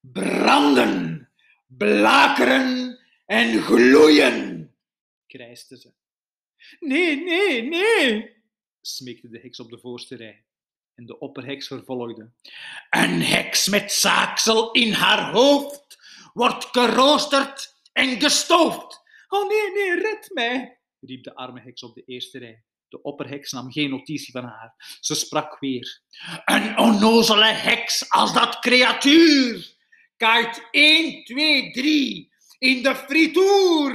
branden, 0.00 1.30
blakeren 1.66 2.98
en 3.26 3.62
gloeien, 3.62 4.74
krijste 5.26 5.78
ze. 5.78 5.99
Nee, 6.78 7.22
nee, 7.24 7.62
nee, 7.62 8.36
smeekte 8.80 9.28
de 9.28 9.38
heks 9.38 9.60
op 9.60 9.70
de 9.70 9.78
voorste 9.78 10.16
rij. 10.16 10.44
En 10.94 11.06
de 11.06 11.18
opperheks 11.18 11.66
vervolgde. 11.66 12.32
Een 12.90 13.22
heks 13.22 13.68
met 13.68 13.92
zaaksel 13.92 14.72
in 14.72 14.92
haar 14.92 15.32
hoofd 15.32 15.98
wordt 16.32 16.64
geroosterd 16.64 17.74
en 17.92 18.20
gestoofd. 18.20 19.00
Oh 19.28 19.48
nee, 19.48 19.72
nee, 19.72 20.00
red 20.00 20.30
mij, 20.32 20.78
riep 21.00 21.24
de 21.24 21.34
arme 21.34 21.60
heks 21.60 21.82
op 21.82 21.94
de 21.94 22.04
eerste 22.04 22.38
rij. 22.38 22.64
De 22.88 23.02
opperheks 23.02 23.52
nam 23.52 23.72
geen 23.72 23.90
notitie 23.90 24.32
van 24.32 24.44
haar. 24.44 24.96
Ze 25.00 25.14
sprak 25.14 25.58
weer. 25.58 26.02
Een 26.44 26.78
onnozele 26.78 27.52
heks 27.52 28.10
als 28.10 28.34
dat 28.34 28.58
creatuur. 28.58 29.76
Kijk 30.16 30.68
1, 30.70 31.24
2, 31.24 31.70
3 31.70 32.29
in 32.60 32.82
de 32.82 32.94
frituur. 32.94 33.92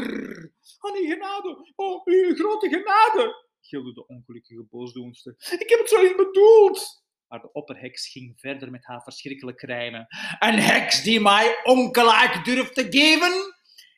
Nee, 0.93 1.07
genade, 1.07 1.73
oh, 1.75 2.05
uw 2.05 2.35
grote 2.35 2.69
genade, 2.69 3.45
gilde 3.61 3.93
de 3.93 4.07
ongelukkige 4.07 4.65
boosdoenster. 4.69 5.35
Ik 5.59 5.69
heb 5.69 5.79
het 5.79 5.89
zo 5.89 6.01
niet 6.01 6.15
bedoeld. 6.15 7.03
Maar 7.27 7.41
de 7.41 7.51
opperheks 7.51 8.11
ging 8.11 8.39
verder 8.39 8.71
met 8.71 8.85
haar 8.85 9.01
verschrikkelijk 9.01 9.61
rijmen. 9.61 10.07
Een 10.39 10.59
heks 10.59 11.03
die 11.03 11.19
mij 11.19 11.59
ongelijk 11.63 12.45
durft 12.45 12.73
te 12.73 12.87
geven, 12.89 13.55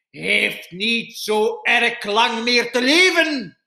heeft 0.09 0.71
niet 0.71 1.17
zo 1.17 1.61
erg 1.61 2.03
lang 2.03 2.43
meer 2.43 2.71
te 2.71 2.81
leven 2.81 3.57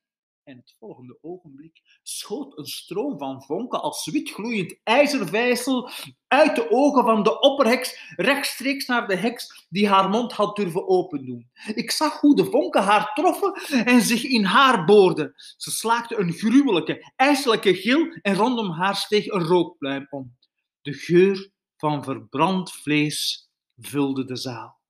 en 0.51 0.57
het 0.57 0.77
volgende 0.79 1.19
ogenblik 1.21 1.81
schoot 2.11 2.59
een 2.59 2.67
stroom 2.67 3.19
van 3.19 3.43
vonken 3.43 3.83
als 3.83 4.07
witgloeiend 4.07 4.81
ijzervijsel 4.83 5.91
uit 6.27 6.57
de 6.57 6.71
ogen 6.71 7.05
van 7.05 7.23
de 7.23 7.41
opperheks 7.41 8.15
rechtstreeks 8.17 8.87
naar 8.87 9.07
de 9.07 9.17
heks 9.17 9.67
die 9.69 9.89
haar 9.89 10.09
mond 10.09 10.33
had 10.33 10.57
durven 10.57 10.89
opendoen. 10.89 11.51
Ik 11.75 11.91
zag 11.91 12.21
hoe 12.21 12.37
de 12.37 12.45
vonken 12.45 12.83
haar 12.83 13.13
troffen 13.15 13.53
en 13.85 14.01
zich 14.01 14.25
in 14.25 14.45
haar 14.45 14.85
boorden. 14.85 15.33
Ze 15.57 15.71
slaakte 15.71 16.17
een 16.17 16.33
gruwelijke, 16.33 17.13
ijselijke 17.17 17.75
gil 17.75 18.19
en 18.23 18.35
rondom 18.35 18.71
haar 18.71 18.97
steeg 18.97 19.27
een 19.27 19.43
rookpluim 19.43 20.07
om. 20.11 20.37
De 20.83 20.93
geur 20.93 21.51
van 21.77 22.05
verbrand 22.05 22.73
vlees 22.73 23.49
vulde 23.77 24.25
de 24.25 24.37
zaal. 24.37 24.81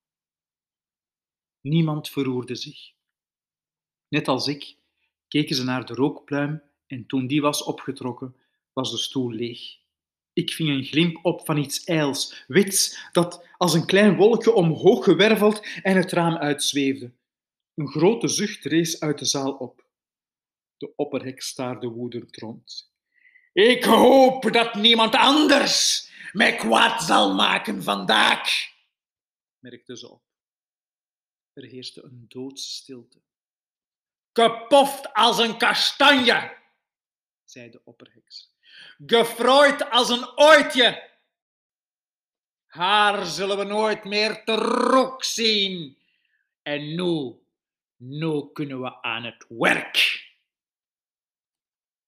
Niemand 1.60 2.08
verroerde 2.08 2.54
zich. 2.54 2.92
Net 4.08 4.28
als 4.28 4.46
ik 4.46 4.76
keken 5.28 5.56
ze 5.56 5.64
naar 5.64 5.86
de 5.86 5.94
rookpluim 5.94 6.69
en 6.90 7.06
toen 7.06 7.26
die 7.26 7.40
was 7.40 7.62
opgetrokken, 7.62 8.36
was 8.72 8.90
de 8.90 8.98
stoel 8.98 9.30
leeg. 9.30 9.78
Ik 10.32 10.52
ving 10.52 10.68
een 10.68 10.84
glimp 10.84 11.24
op 11.24 11.44
van 11.44 11.56
iets 11.56 11.84
ijls, 11.84 12.44
wits, 12.46 13.08
dat 13.12 13.46
als 13.56 13.74
een 13.74 13.86
klein 13.86 14.16
wolkje 14.16 14.52
omhoog 14.52 15.04
gewerveld 15.04 15.66
en 15.82 15.96
het 15.96 16.12
raam 16.12 16.36
uitzweefde. 16.36 17.12
Een 17.74 17.88
grote 17.88 18.28
zucht 18.28 18.64
rees 18.64 19.00
uit 19.00 19.18
de 19.18 19.24
zaal 19.24 19.52
op. 19.52 19.84
De 20.76 20.96
opperhek 20.96 21.42
staarde 21.42 21.88
woedend 21.88 22.36
rond. 22.36 22.92
Ik 23.52 23.84
hoop 23.84 24.52
dat 24.52 24.74
niemand 24.74 25.14
anders 25.14 26.08
mij 26.32 26.56
kwaad 26.56 27.02
zal 27.02 27.34
maken 27.34 27.82
vandaag, 27.82 28.48
merkte 29.58 29.96
ze 29.96 30.10
op. 30.10 30.22
Er 31.52 31.64
heerste 31.64 32.02
een 32.02 32.24
doodsstilte 32.28 33.20
gepoft 34.32 35.14
als 35.14 35.38
een 35.38 35.58
kastanje, 35.58 36.56
zei 37.50 37.70
de 37.70 37.80
opperheks, 37.84 38.54
gefrooid 39.06 39.90
als 39.90 40.08
een 40.08 40.38
ooitje. 40.38 41.08
Haar 42.66 43.26
zullen 43.26 43.58
we 43.58 43.64
nooit 43.64 44.04
meer 44.04 44.44
terug 44.44 45.24
zien. 45.24 45.98
En 46.62 46.94
nu, 46.94 47.38
nu 47.96 48.52
kunnen 48.52 48.80
we 48.80 49.02
aan 49.02 49.24
het 49.24 49.46
werk. 49.48 50.28